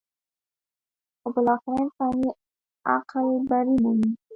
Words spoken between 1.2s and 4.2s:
بالاخره انساني عقل برۍ مومي.